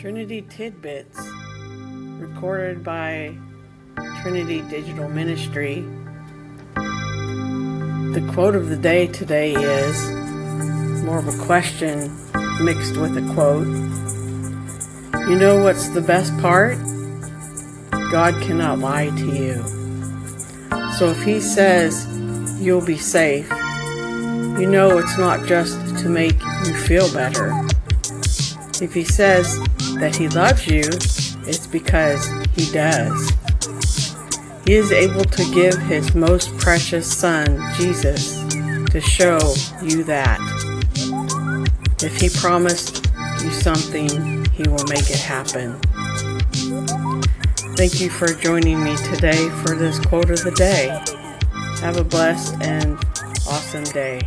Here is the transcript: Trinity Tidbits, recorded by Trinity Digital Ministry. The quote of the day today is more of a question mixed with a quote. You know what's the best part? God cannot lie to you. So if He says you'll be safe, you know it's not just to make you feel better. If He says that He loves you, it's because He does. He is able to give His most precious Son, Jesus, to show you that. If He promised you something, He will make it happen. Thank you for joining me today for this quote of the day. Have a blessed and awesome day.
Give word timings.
Trinity 0.00 0.40
Tidbits, 0.48 1.20
recorded 2.18 2.82
by 2.82 3.36
Trinity 4.22 4.62
Digital 4.62 5.10
Ministry. 5.10 5.84
The 6.74 8.26
quote 8.32 8.56
of 8.56 8.70
the 8.70 8.78
day 8.78 9.08
today 9.08 9.52
is 9.52 10.10
more 11.04 11.18
of 11.18 11.28
a 11.28 11.44
question 11.44 12.16
mixed 12.62 12.96
with 12.96 13.14
a 13.18 13.34
quote. 13.34 13.66
You 15.28 15.36
know 15.36 15.62
what's 15.62 15.90
the 15.90 16.00
best 16.00 16.34
part? 16.38 16.78
God 18.10 18.32
cannot 18.42 18.78
lie 18.78 19.10
to 19.10 19.26
you. 19.26 19.62
So 20.96 21.10
if 21.10 21.22
He 21.22 21.42
says 21.42 22.06
you'll 22.58 22.86
be 22.86 22.96
safe, 22.96 23.50
you 23.50 24.66
know 24.66 24.96
it's 24.96 25.18
not 25.18 25.46
just 25.46 25.98
to 25.98 26.08
make 26.08 26.40
you 26.64 26.74
feel 26.74 27.12
better. 27.12 27.52
If 28.80 28.94
He 28.94 29.04
says 29.04 29.60
that 29.98 30.14
He 30.16 30.28
loves 30.28 30.66
you, 30.66 30.82
it's 31.48 31.66
because 31.66 32.26
He 32.54 32.70
does. 32.72 33.32
He 34.64 34.74
is 34.74 34.92
able 34.92 35.24
to 35.24 35.54
give 35.54 35.76
His 35.78 36.14
most 36.14 36.56
precious 36.58 37.10
Son, 37.12 37.60
Jesus, 37.76 38.44
to 38.90 39.00
show 39.00 39.38
you 39.82 40.04
that. 40.04 40.38
If 42.02 42.20
He 42.20 42.28
promised 42.28 43.06
you 43.42 43.50
something, 43.50 44.44
He 44.52 44.62
will 44.68 44.84
make 44.86 45.10
it 45.10 45.20
happen. 45.20 45.78
Thank 47.76 48.00
you 48.00 48.10
for 48.10 48.28
joining 48.28 48.82
me 48.84 48.96
today 48.96 49.48
for 49.64 49.74
this 49.74 49.98
quote 49.98 50.30
of 50.30 50.42
the 50.44 50.50
day. 50.52 50.88
Have 51.80 51.96
a 51.96 52.04
blessed 52.04 52.60
and 52.60 52.98
awesome 53.48 53.84
day. 53.84 54.20